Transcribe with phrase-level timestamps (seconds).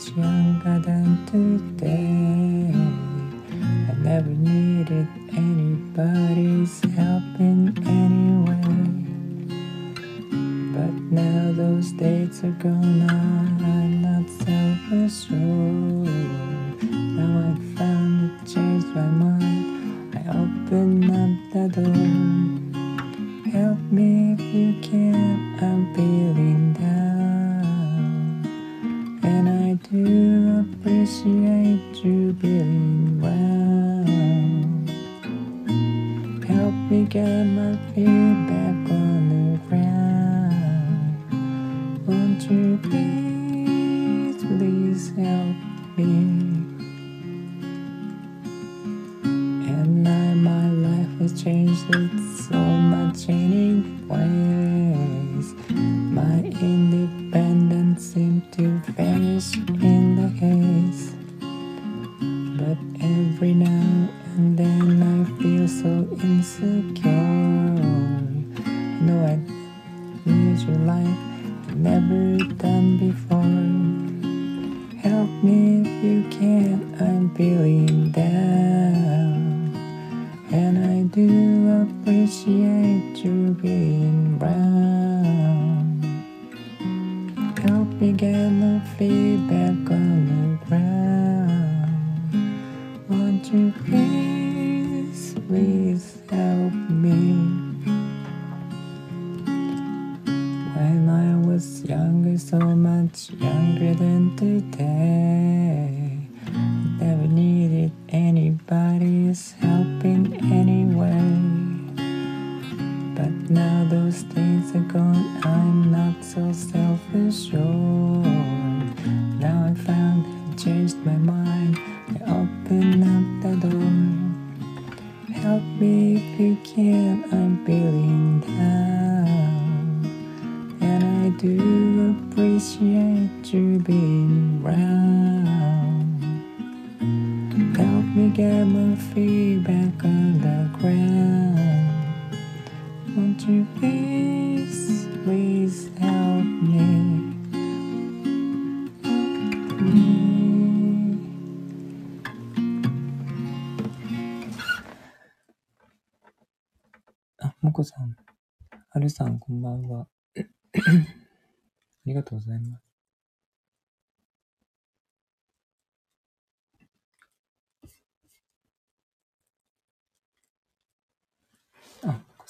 [0.00, 2.19] Chiang Gadan today.
[54.08, 54.39] one.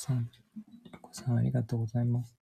[0.01, 0.31] さん、
[1.03, 2.40] こさん、ありがとうございます。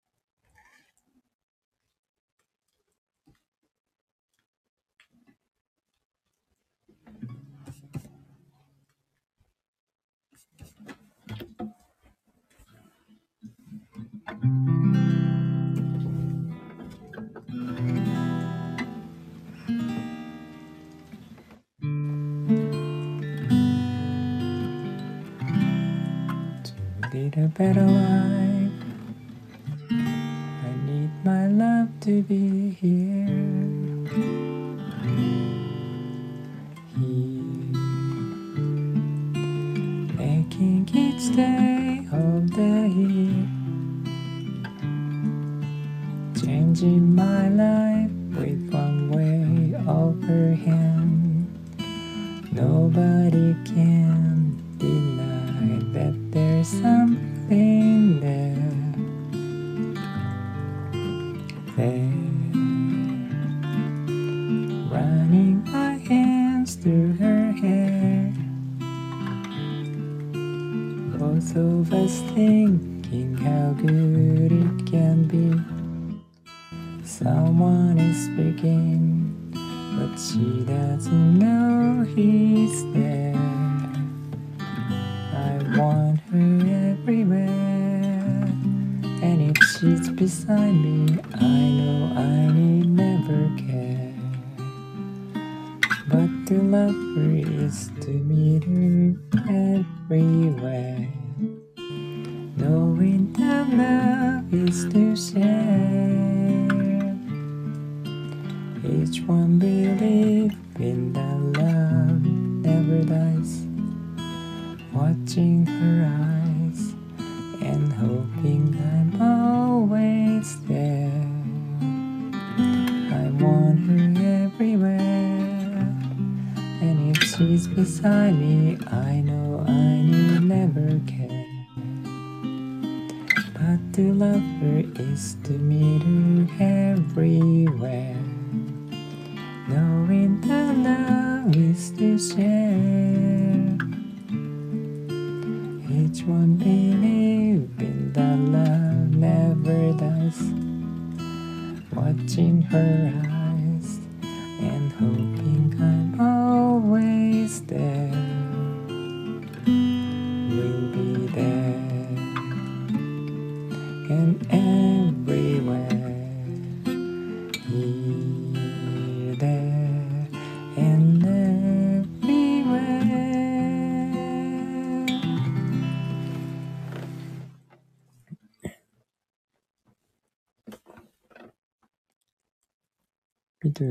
[27.58, 28.27] better life.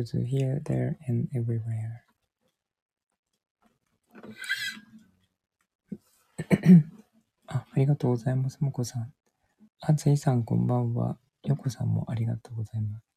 [0.06, 2.02] photos here, there, and everywhere.
[7.48, 9.12] あ、ありがとうございます、もこさん。
[9.80, 11.18] あついさん、こんばんは。
[11.42, 13.15] よこさんもありがとうございます。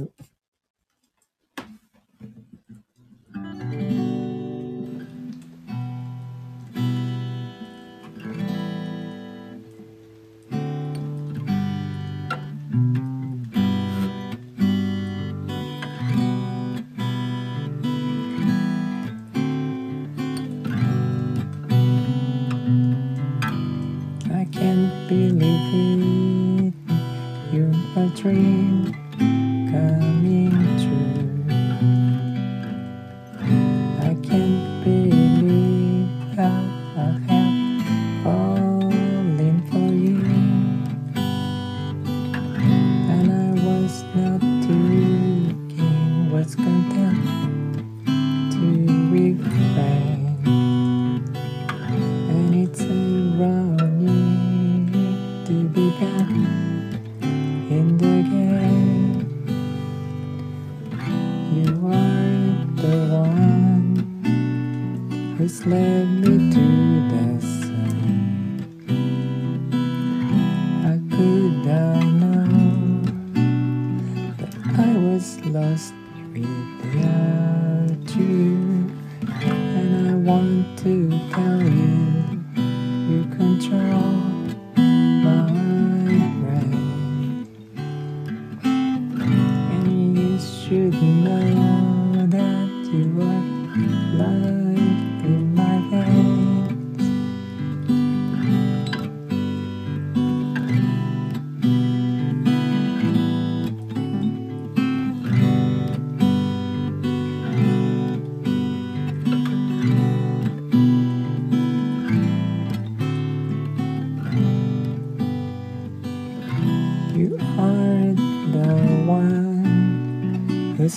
[0.00, 0.29] nous.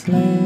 [0.05, 0.42] slave.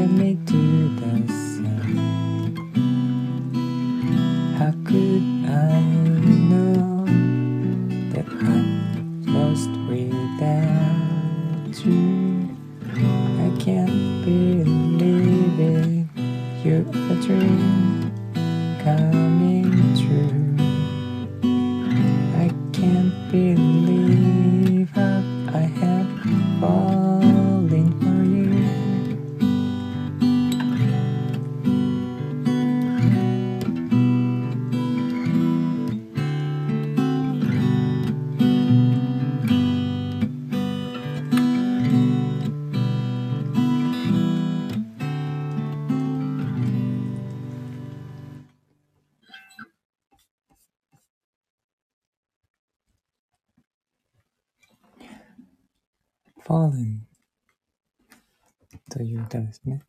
[59.28, 59.82] という歌ですね。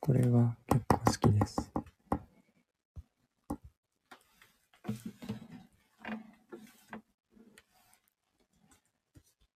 [0.00, 1.70] これは結構好きです。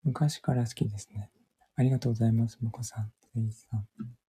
[0.05, 1.31] 昔から好きですね。
[1.77, 4.24] ありがとうございます、もこさん、せいさん。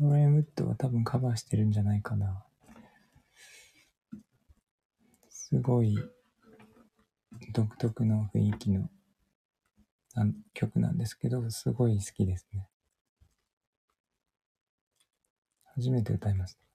[0.00, 2.44] ドレムウッドは多分カバーしてるんじゃないかな。
[5.28, 5.98] すごい
[7.52, 8.88] 独特の雰囲気の
[10.14, 10.24] あ
[10.54, 12.68] 曲なんですけど、すごい好きですね。
[15.74, 16.67] 初めて歌いました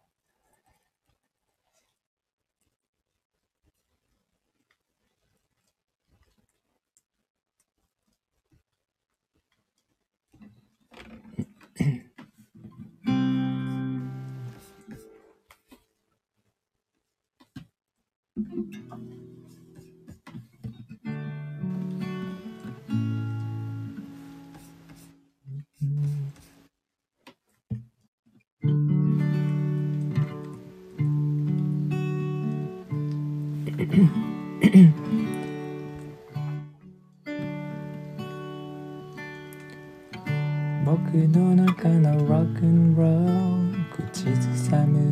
[41.15, 45.11] の中のロックンロール口ずさむ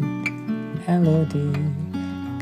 [0.88, 1.55] メロディー。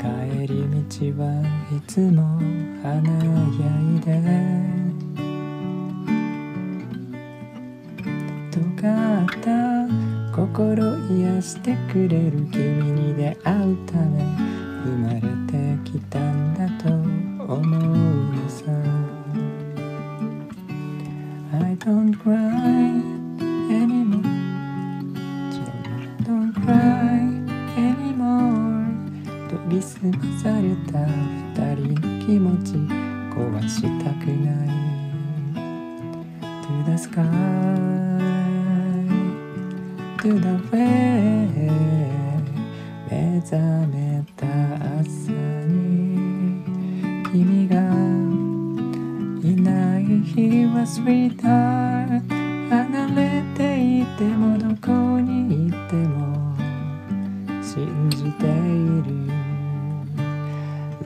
[0.00, 1.28] 帰り道は
[1.70, 2.40] いつも
[2.82, 4.08] 華やいで。
[8.50, 8.56] 尖
[9.24, 9.52] った
[10.34, 14.24] 心癒してくれる君に出会うため
[14.84, 16.88] 生まれてきたんだと
[17.52, 17.99] 思う。
[30.42, 32.72] された二人の気持ち
[33.30, 34.70] 壊したくない。
[36.62, 37.20] To the sky
[40.22, 40.80] To the way
[43.10, 44.46] 目覚めた
[45.00, 45.30] 朝
[45.66, 46.64] に。
[47.30, 47.76] 君が
[49.46, 52.22] いない日は Sweetheart
[52.70, 53.60] 離れて
[54.00, 56.56] いてもどこにいても。
[57.62, 58.48] 信じてい
[59.26, 59.39] る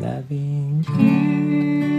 [0.04, 1.93] Loving you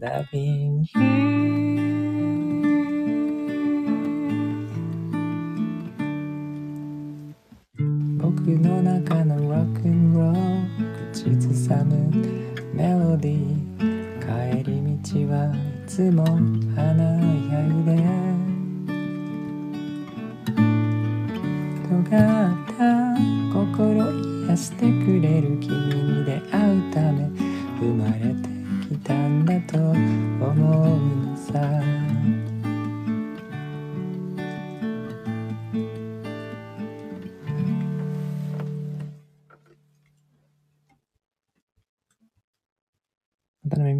[0.00, 1.87] loving you.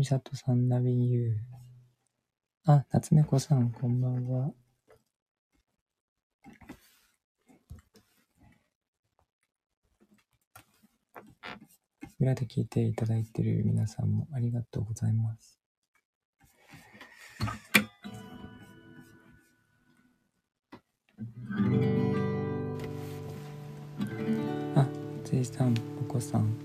[0.09, 2.73] さとさん、ナビユー。
[2.73, 4.55] あ、夏猫さん、こんばんは。
[12.19, 15.61] 裏で聞いていただいている皆さんもありがとうございます。
[24.75, 24.89] あ、
[25.23, 26.57] ついさん、お子さん、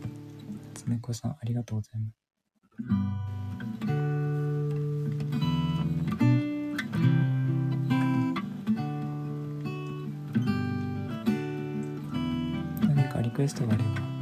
[0.74, 2.23] つねこさん、ありがとうございます。
[2.80, 2.88] 何
[13.10, 14.13] かリクエストがあれば。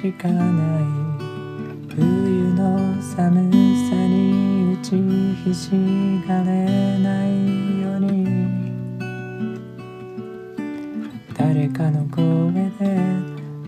[0.00, 0.84] しかない
[1.88, 3.50] 冬の寒
[3.90, 4.90] さに打ち
[5.42, 5.70] ひし
[6.24, 8.08] がれないように。
[11.36, 12.96] 誰かの声で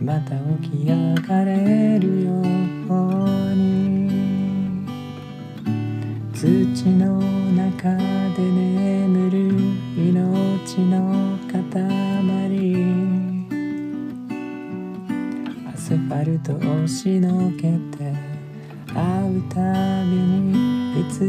[0.00, 2.44] また起き上がれるよう
[3.56, 4.86] に。
[6.32, 7.18] 土の
[7.56, 8.19] 中
[16.42, 17.62] と押しのけ
[17.96, 18.14] て
[18.92, 19.61] 会うた
[20.05, 21.20] びにいつ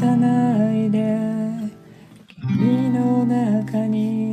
[0.00, 0.98] さないで
[2.40, 4.29] 君の中に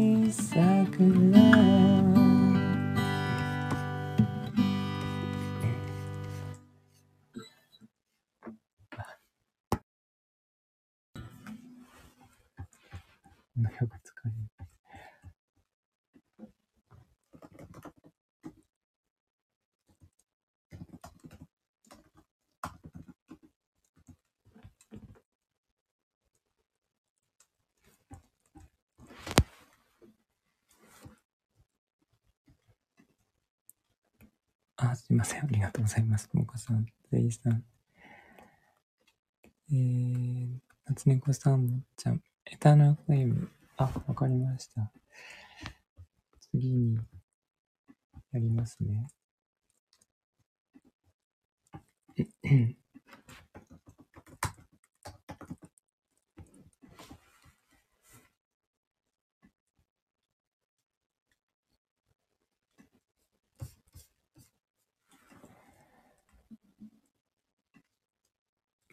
[34.97, 35.43] すいません。
[35.43, 36.29] ありがとうございます。
[36.33, 37.63] もかさん、デいさん。
[39.71, 42.21] えー、夏猫さん、もっちゃん。
[42.45, 43.49] エターナフレーム。
[43.77, 44.91] あ、わかりました。
[46.51, 46.97] 次に、
[48.31, 49.07] やりますね。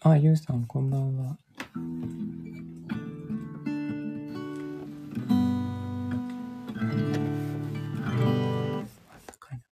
[0.07, 1.39] あ、ゆうさん、こんばんは。
[9.09, 9.63] あったかいな。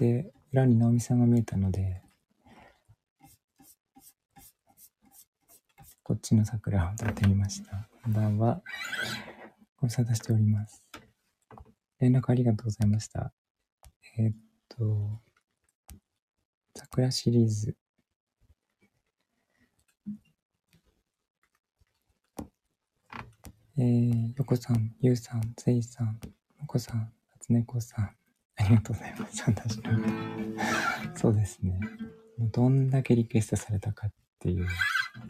[0.00, 2.00] 歌って、裏に直美さんが見えたので、
[6.02, 7.86] こっちの桜を歌ってみました。
[8.02, 8.62] こんばんは。
[9.76, 10.82] ご無沙汰しております。
[11.98, 13.34] 連絡ありがとうございました。
[14.18, 14.36] えーっ
[14.70, 15.20] と、
[16.74, 17.76] 桜シリーズ。
[23.76, 26.18] えー、よこさん、ゆうさん、せいさん、
[26.58, 28.19] もこさん、夏猫さん、
[28.60, 29.42] ありがとうございます。
[29.46, 29.84] 私の。
[31.16, 31.80] そうですね。
[32.38, 34.68] どんだけリクエストされたかっていう。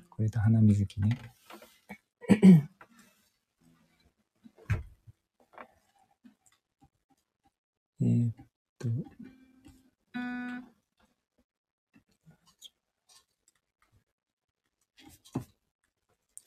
[0.09, 1.17] これと花水木ね。
[8.03, 8.33] えっ
[8.79, 8.89] と。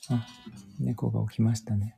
[0.09, 0.27] あ、
[0.79, 1.97] 猫が起きましたね。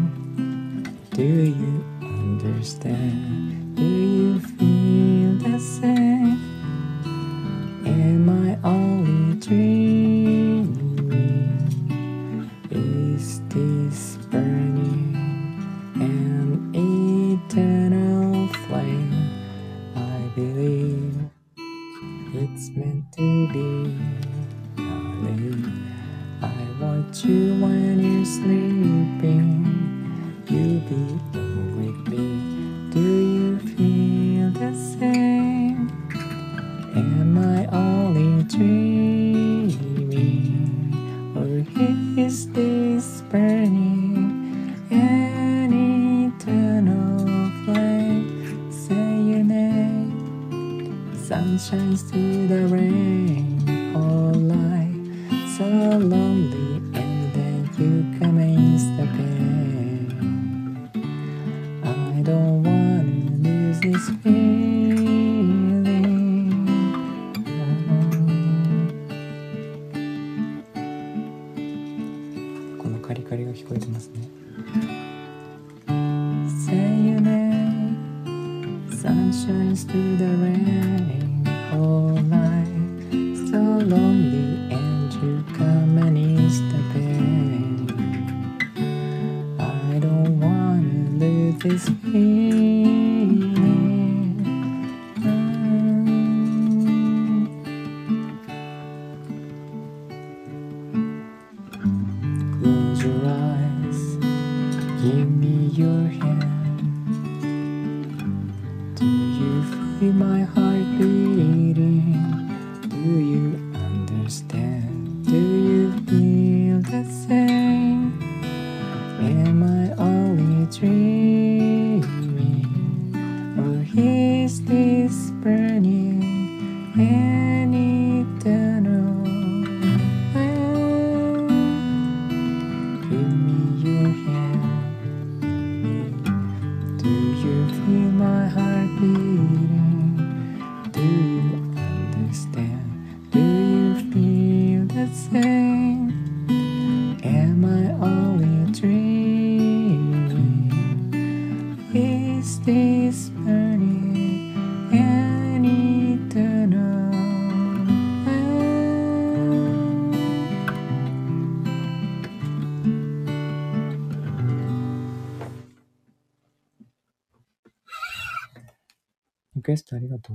[28.25, 29.00] sleep.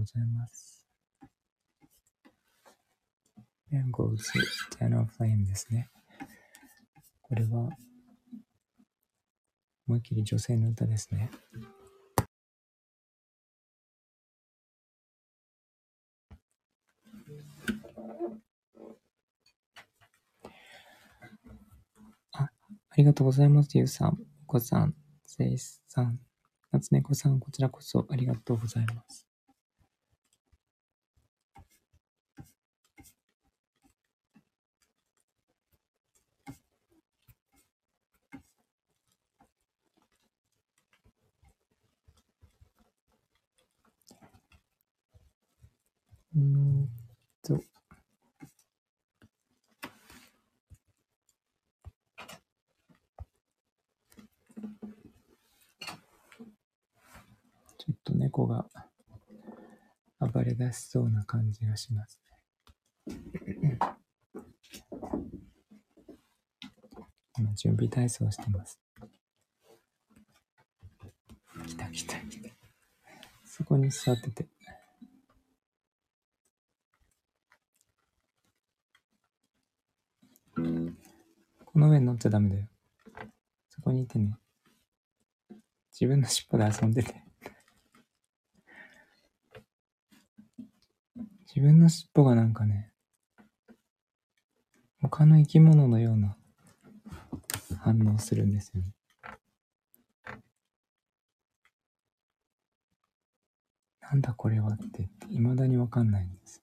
[0.07, 0.87] ございます。
[3.73, 4.19] There goes
[4.71, 5.88] Eternal Flame ですね。
[7.23, 7.71] これは、
[9.88, 11.29] 思いっきり女性の歌ですね。
[22.33, 22.51] あ、あ
[22.97, 23.77] りがとうございます。
[23.77, 26.21] ゆうさん、おこさん、せいさん、
[26.71, 29.26] 夏猫さん、こちらこそありがとうございます。
[58.37, 58.66] 猫が
[60.20, 62.20] 暴れ出しそうな感じがします
[63.07, 63.79] ね。
[67.38, 68.79] 今準備体操してます。
[71.66, 72.51] 来た来た来た。
[73.46, 74.46] そこに座ってて。
[81.64, 82.68] この上に乗っちゃダメだよ。
[83.70, 84.37] そこにいてね。
[85.90, 87.26] 自分の尻尾で遊んでて。
[91.57, 92.92] 自分の尻尾がなんかね、
[95.01, 96.37] 他の生き物のような
[97.81, 98.88] 反応するんですよね。
[104.03, 106.62] なんだこれはって未だにわかんないんです。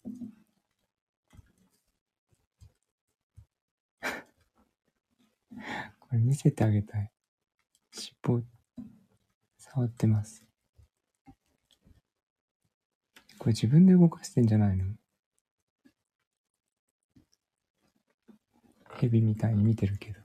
[5.99, 7.11] これ見せてあげたい。
[7.91, 8.43] 尻尾、
[9.57, 10.52] 触ってます。
[13.43, 14.85] これ自分で動かしてんじゃないの？
[19.01, 20.21] 蛇みたいに見てるけど。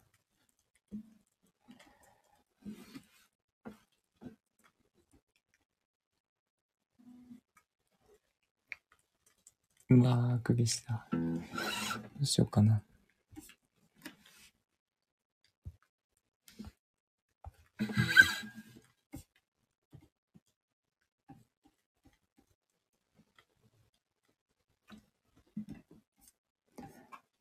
[9.90, 11.08] うわー、首した。
[11.10, 11.18] ど
[12.20, 12.84] うしようかな。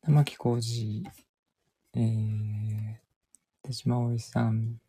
[0.08, 1.06] 玉置浩二、
[1.94, 2.96] えー、
[3.62, 4.80] 手島葵さん、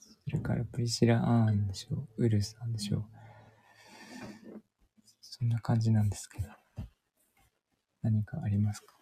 [0.00, 3.04] それからプリシラ・アーンでしょう、ウルさんでしょう。
[5.20, 6.48] そんな感じなんですけど。
[8.02, 8.96] 何かありますか？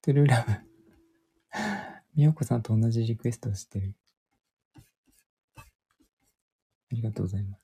[0.00, 0.52] トゥルーラブ。
[2.14, 3.94] みよこさんと同じリクエストをしてる。
[5.56, 5.62] あ
[6.90, 7.61] りがとうございます。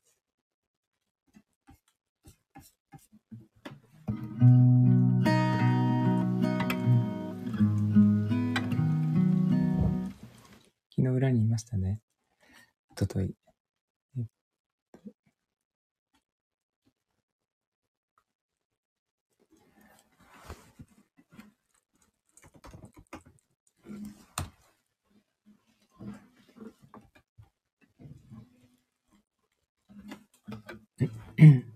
[10.99, 12.01] 昨日裏にいましたね。
[12.91, 13.33] おととい。
[31.39, 31.68] そうな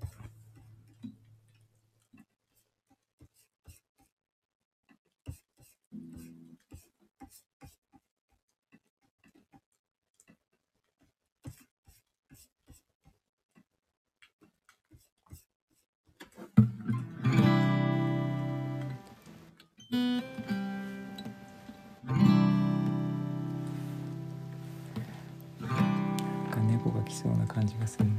[27.63, 28.13] 感じがするな。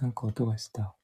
[0.00, 0.94] なんか音がした。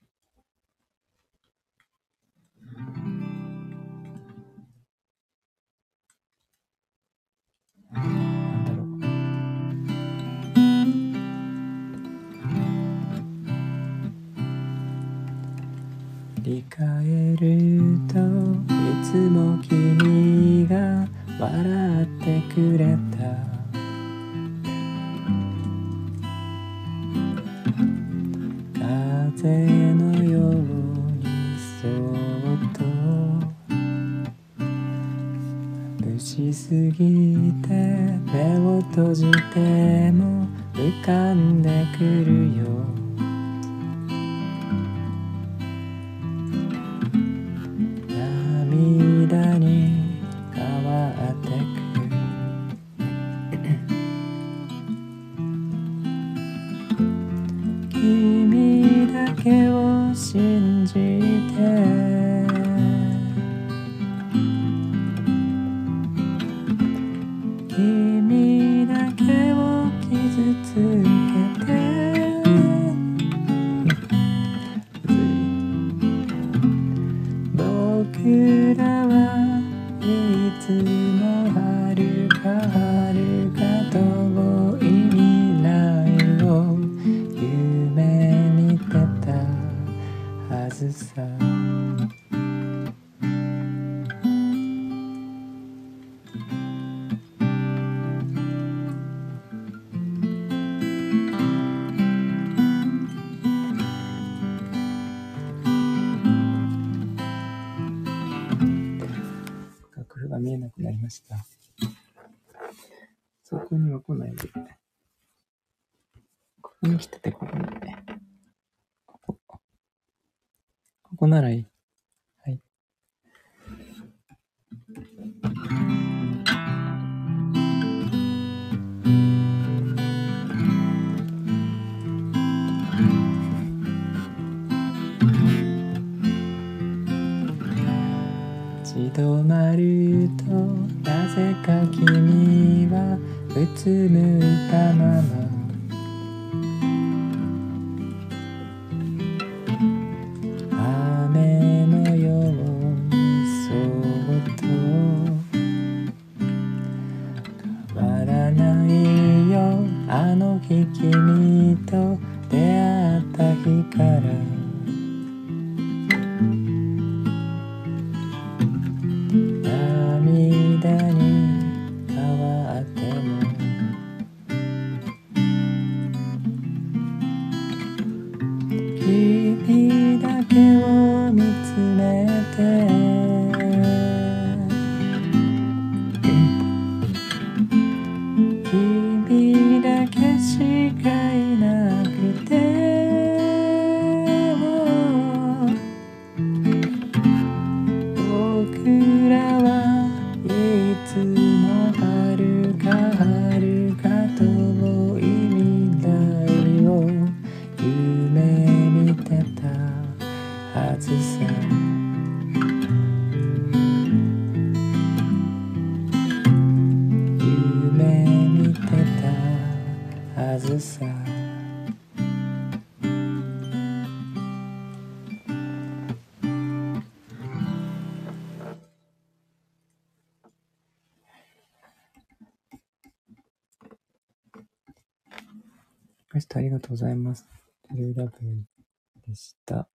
[239.30, 239.88] でした。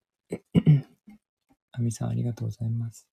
[1.74, 3.06] あみさん、ありがとうございます。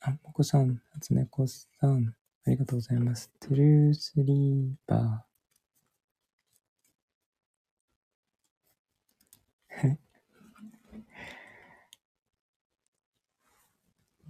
[0.00, 2.14] あ、もこさん、初猫さん、
[2.46, 3.30] ありがとうございます。
[3.40, 5.33] トゥルースリーバー。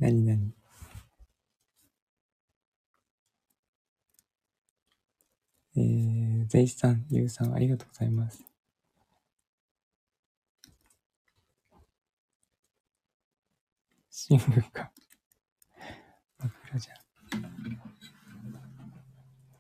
[0.05, 0.52] なになに
[5.76, 8.44] えー、ゼイさん、ユウさん、ありがとうございます。
[14.11, 14.92] 新聞か。
[16.38, 16.96] 枕じゃん。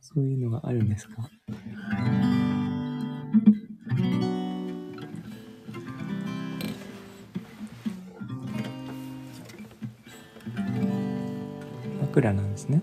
[0.02, 1.26] そういうのがあるんですか？
[12.14, 12.80] くらなんですね。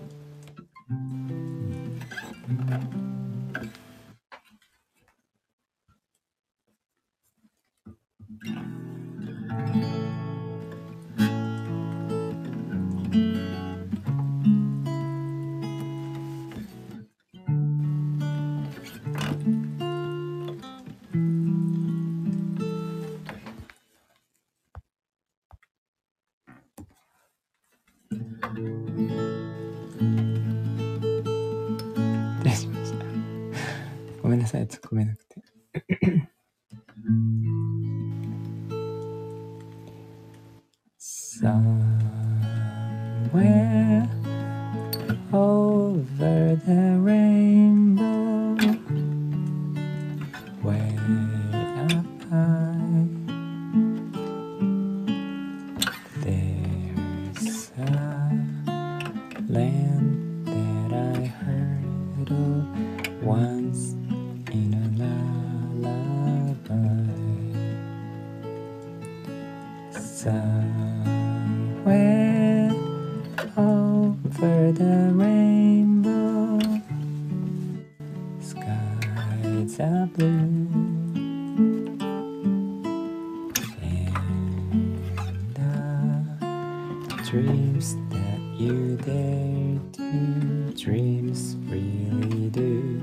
[87.32, 93.00] Dreams that you dare to dreams really do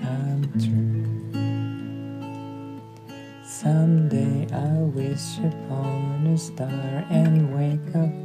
[0.00, 1.10] come true.
[3.44, 8.19] Someday i wish upon a star and wake up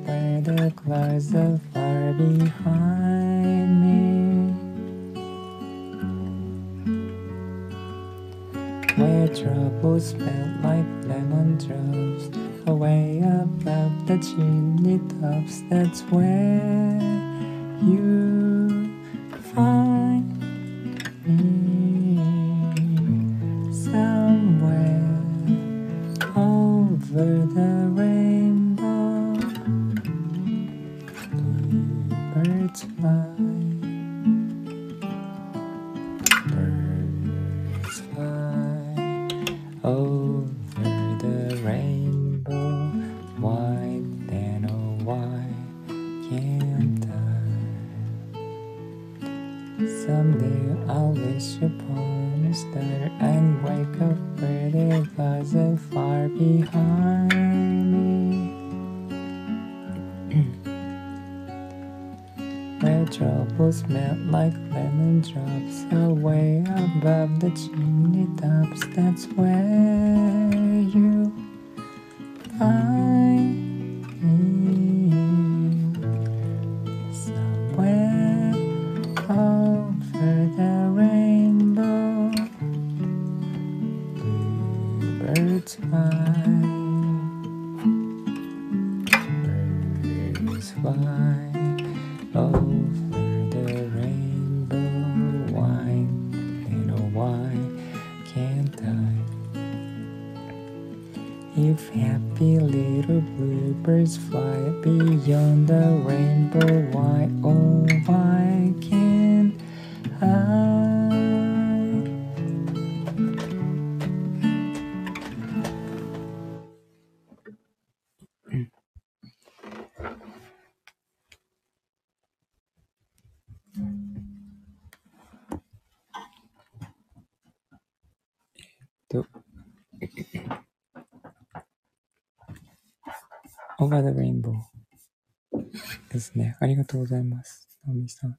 [136.35, 136.57] ですね。
[136.59, 137.69] ありがとうございます。
[137.85, 138.37] ナオミさん、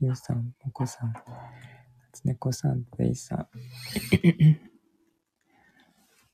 [0.00, 1.12] ユウさん、モコさん、
[2.12, 3.48] 夏猫さん、レイさん。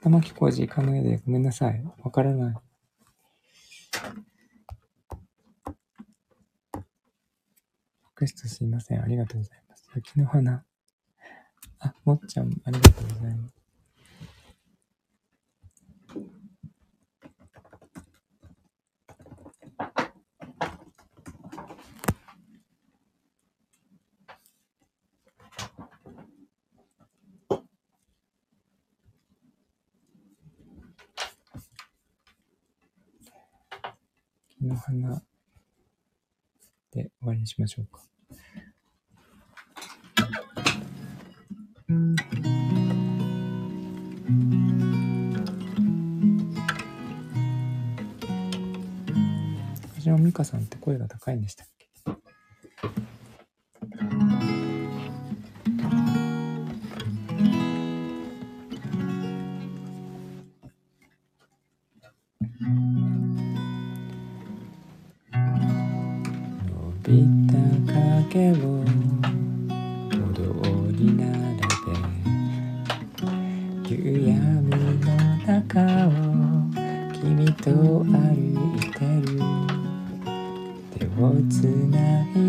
[0.00, 1.84] 玉木浩二、カノエでごめんなさい。
[1.98, 2.54] わからない。
[2.54, 2.60] リ
[8.14, 9.02] クエストすいません。
[9.02, 9.90] ありがとうございます。
[9.94, 10.64] 雪の花。
[11.80, 13.65] あ、もっちゃん、ありがとうございます。
[34.66, 35.22] の花
[36.92, 38.02] で終わりにしましょうか。
[49.98, 51.76] 私の美香さんって声が高いんでしたっけ？
[62.58, 62.95] 伸
[67.08, 67.54] びた
[68.32, 68.54] 影を
[70.10, 70.42] 歩道
[70.90, 71.30] に並
[71.60, 71.94] べ
[73.88, 73.94] 夕
[74.26, 74.34] 闇
[74.70, 74.76] の
[75.46, 75.78] 中
[76.08, 76.10] を
[77.12, 78.10] 君と歩
[78.76, 79.38] いてる。
[80.98, 82.45] 手をつないで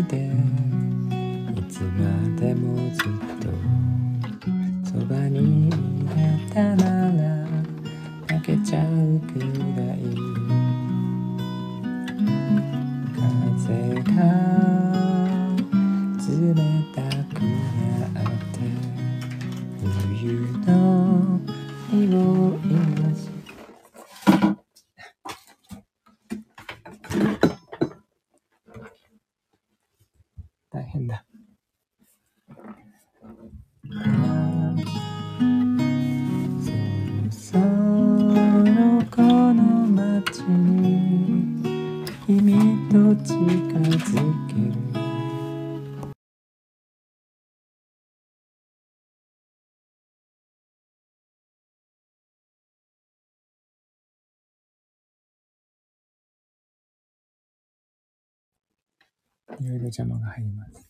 [59.60, 60.88] いろいろ邪魔が入ります。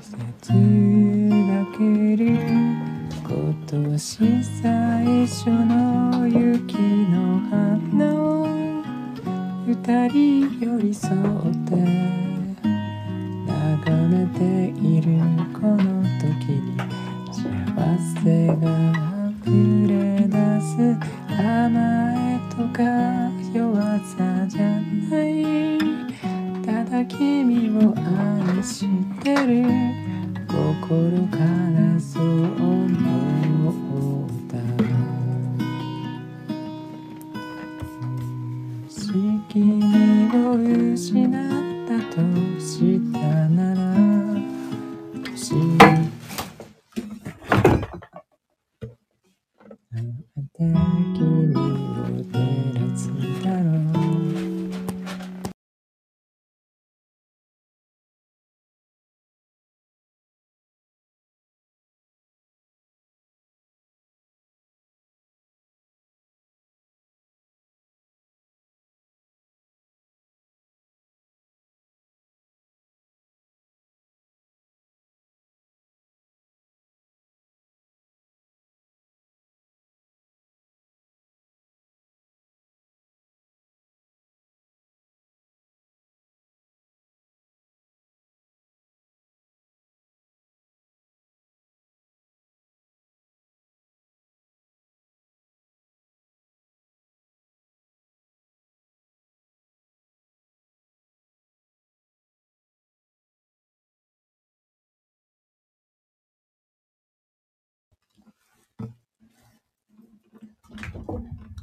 [0.00, 0.52] 節
[1.48, 2.24] が来る
[3.22, 6.76] 今年最初の雪
[7.08, 8.46] の花を
[9.66, 11.14] 二人寄り添っ
[11.64, 11.74] て
[13.46, 14.42] 眺めて
[14.78, 15.06] いる
[15.52, 16.76] この時に
[17.32, 17.42] 幸
[18.22, 18.62] せが
[19.46, 19.93] 溢れ
[20.76, 20.96] ず
[21.28, 21.70] 甘
[22.16, 22.82] えとか
[23.54, 25.78] 弱さじゃない。
[26.66, 28.88] ただ君を愛し
[29.22, 29.62] てる。
[30.48, 31.93] 心から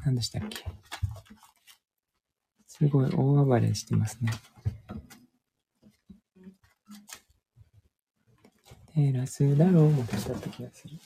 [0.06, 0.66] 何でしたっけ？
[2.68, 4.32] すごい大暴れしてますね。
[8.94, 10.98] テラスだろうも私だった気がする。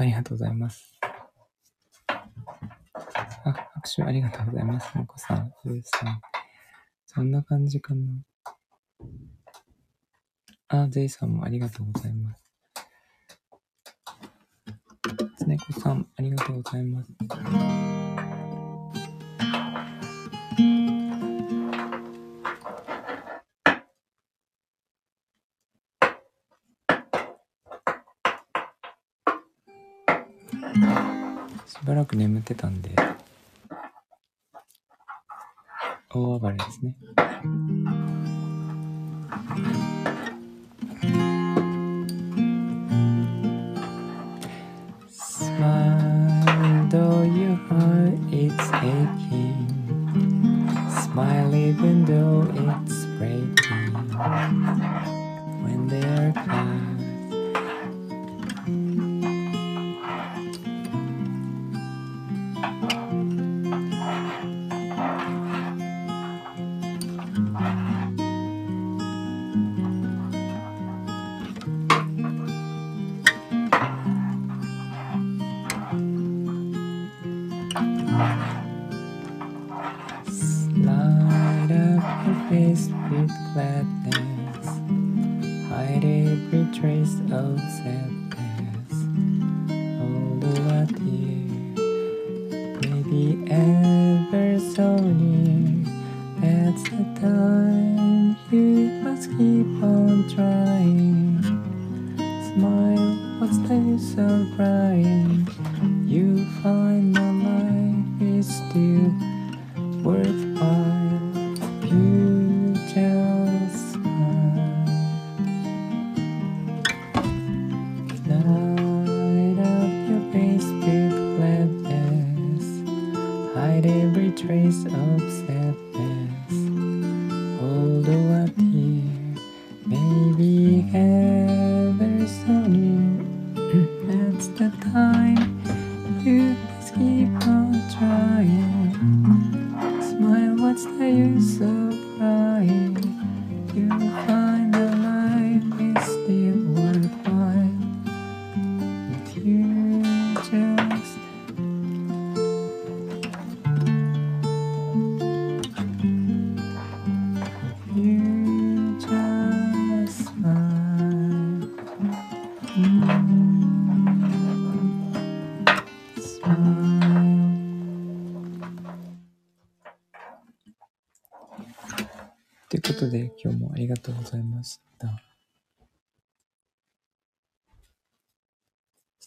[0.00, 0.98] ありがとうございます。
[2.08, 4.96] あ、拍手ありがとうございます。
[4.96, 6.20] もこさん、ふうさん。
[7.04, 8.06] そんな感じかな。
[10.68, 12.42] あ、ゼイさんもありがとうございます。
[15.36, 17.10] つねこさん、ありがとうございます。
[32.10, 32.90] く眠ってたんで、
[36.12, 36.96] 大暴れですね。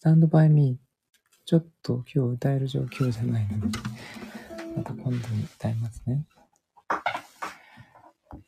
[0.04, 0.86] タンドバイミー、
[1.46, 3.80] ちょっと今日歌える状況じゃないので、
[4.76, 6.26] また今度に歌いますね。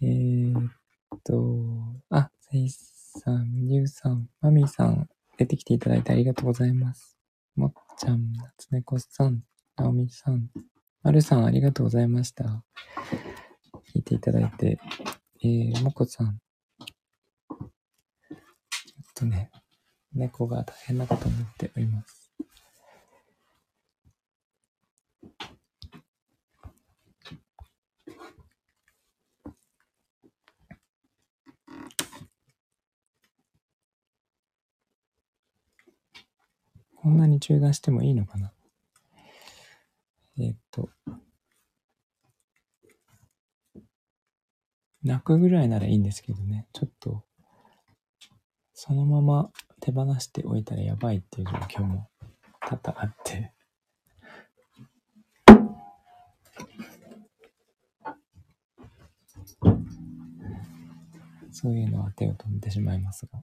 [0.01, 0.71] えーっ
[1.23, 1.33] と、
[2.09, 7.17] あ、セイさん、ニュウさん、マミーさん、出てきていただいてありがとうございます。
[7.55, 9.41] もっちゃん、夏猫さん、
[9.77, 10.49] なおみさん、
[11.03, 12.65] まるさん、ありがとうございました。
[13.93, 14.77] 聞いていただいて、
[15.41, 16.37] えー、もこさん。
[16.77, 17.67] ちょっ
[19.13, 19.51] とね、
[20.15, 22.31] 猫が大変なことになっております。
[36.95, 38.51] こんなに中断してもいいのかな？
[40.39, 40.89] えっと、
[45.03, 47.23] 泣くぐらいならいいんですけどね、ちょっと、
[48.73, 49.51] そのまま
[49.81, 52.09] 手放しておいたらやばいっていう状況も
[52.61, 53.51] 多々あって、
[61.51, 63.39] そういうのは手を止めてしまいますが。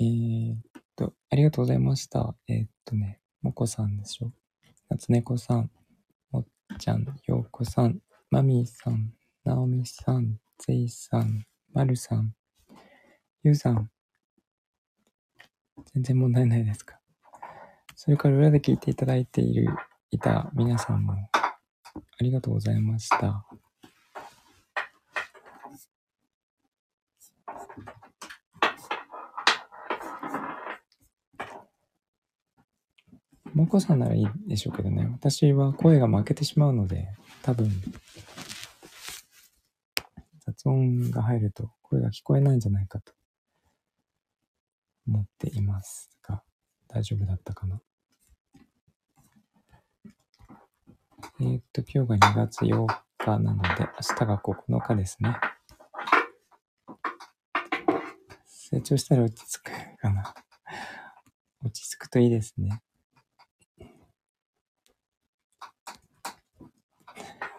[0.00, 0.60] えーっ
[0.94, 2.36] と、ありがとうございました。
[2.46, 4.30] えーっとね、もこさんでしょ？
[4.88, 5.70] 夏猫さん、
[6.30, 6.46] もっ
[6.78, 7.98] ちゃん、ようこさん、
[8.30, 9.12] まみーさん、
[9.44, 12.34] なおみさん、ぜいさん、まるさん、
[13.42, 13.90] ゆうさん。
[15.94, 16.98] 全然問題ないですか？
[17.94, 19.68] それから裏で聞いていただいている、
[20.10, 21.58] いた皆さんも、あ
[22.20, 23.44] りがとうございました。
[33.54, 35.08] もこさんならいいでしょうけどね。
[35.12, 37.08] 私は声が負けてしまうので、
[37.42, 37.70] 多分、
[40.58, 43.12] 雑音が入ると声が聞こえないんじゃないかと
[45.06, 46.42] 思っていますが、
[46.88, 47.80] 大丈夫だったかな？
[51.40, 52.86] えーっと、今日が2月8
[53.18, 55.36] 日なので、明日が9日ですね。
[58.46, 60.34] 成長したら落ち着くかな？
[61.64, 62.82] 落ち着くといいですね。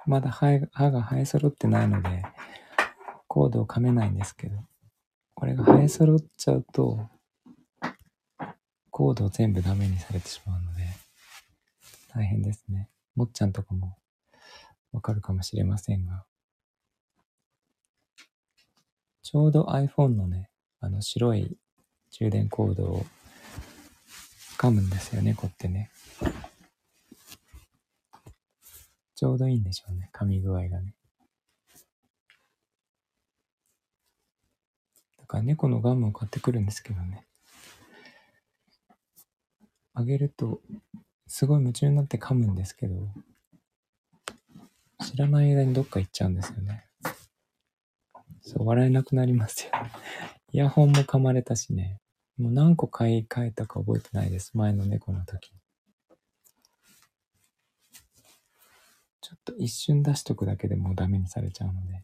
[0.06, 2.24] まだ歯が歯が生え揃ってないので、
[3.30, 4.58] コードを噛めないんですけど、
[5.36, 7.08] これが生え揃っちゃうと、
[8.90, 10.84] コードを全部ダメにされてしまうので、
[12.12, 12.90] 大変ですね。
[13.16, 13.96] もっちゃんとかも
[14.92, 16.26] わかるかもしれませんが、
[19.22, 20.50] ちょうど iPhone のね、
[20.80, 21.56] あの白い
[22.10, 23.06] 充電コードを
[24.58, 25.92] 噛むんですよね、こってね。
[29.14, 30.96] ちょうどいいんでしょうね、噛み具合がね。
[35.42, 37.26] 猫のガムを買ってくるんですけどね。
[39.94, 40.62] あげると、
[41.28, 42.96] すごい夢中になって噛むんですけど、
[45.06, 46.86] 知らない間にどっか行っちゃうんですよね。
[48.42, 49.72] そう、笑えなくなりますよ。
[50.52, 52.00] イヤホンも噛まれたしね。
[52.38, 54.58] もう何個買い替えたか覚えてないです。
[54.58, 55.60] 前の猫の時に
[59.22, 62.04] ちょっと一瞬出しとくだけでもうダメにされちゃうので。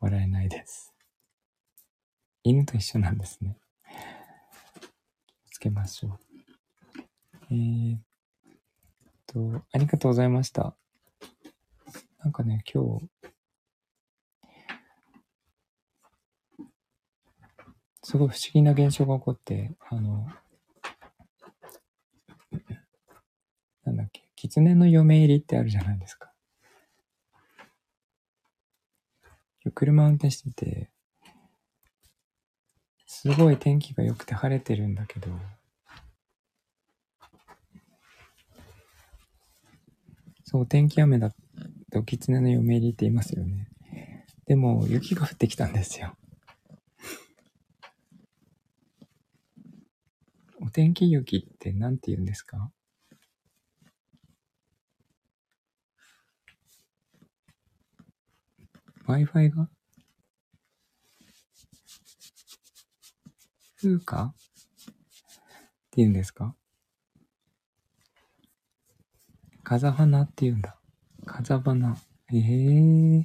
[0.00, 0.94] 笑えないです。
[2.44, 3.56] 犬と一緒なんですね。
[5.50, 6.18] つけましょう。
[7.50, 8.00] えー、っ
[9.26, 10.76] と、ありがとうございました。
[12.20, 13.08] なんかね、今日、
[18.02, 20.28] すごい不思議な現象が起こって、あの、
[23.84, 26.32] なんだっけ、狐の嫁入りってあるじゃないですか。
[29.57, 30.90] 今日車運転してて、
[33.06, 35.28] すごい天気が良くて晴れてるんだけど、
[40.44, 41.34] そう、天気雨だ
[41.92, 43.68] と狐の嫁入りって言いますよね。
[44.46, 46.16] でも、雪が降ってきたんですよ。
[50.60, 52.70] お天気雪って何て言うんですか？
[59.08, 59.68] ?Wi-Fi が？
[63.80, 64.38] 風花って
[65.96, 66.54] 言うんですか？
[69.64, 70.78] 風花って言うんだ。
[71.26, 71.96] 風花。
[72.32, 73.24] ええー、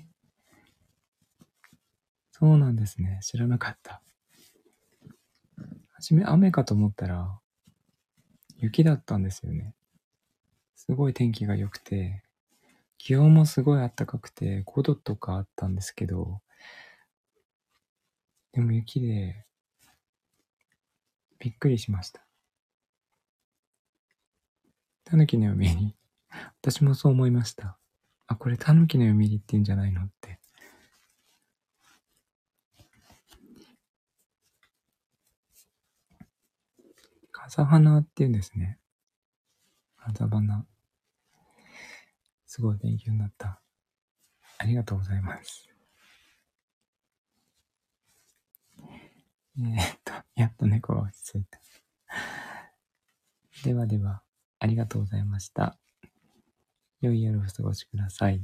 [2.31, 3.19] そうなんですね。
[3.21, 4.01] 知らなかった。
[5.91, 7.39] はじめ雨かと思ったら、
[8.57, 9.75] 雪だったんですよね。
[10.75, 12.22] すごい天気が良くて、
[13.05, 16.39] 気温もすごい暖かくて、5度とかあったんですけど、
[18.53, 19.45] でも雪で、
[21.37, 22.25] びっくりしました。
[25.03, 25.97] タヌキの嫁に、
[26.61, 27.77] 私もそう思いました。
[28.27, 30.39] あ、これタヌキの嫁にって言うんじゃないのって。
[37.33, 38.79] 風花って言うんですね。
[39.97, 40.65] 風花。
[42.55, 43.59] すごい勉強になった。
[44.59, 45.67] ありがとうございます。
[49.57, 51.59] えー、っと、やっと猫が落ち着いた。
[53.63, 54.21] ではでは、
[54.59, 55.79] ありがとうございました。
[57.01, 58.39] 良い夜をお過ごしください。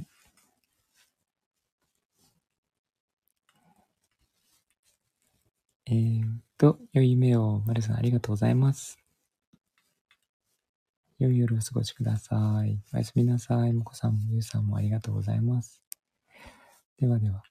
[5.86, 6.24] えー
[6.58, 8.99] と、良い夢を、まるさんありがとうございます。
[11.20, 12.80] 良い夜お過ごしください。
[12.94, 13.74] おやすみなさい。
[13.74, 15.82] もこさんもゆうさんもありがとうございます。
[16.98, 17.42] ではでは。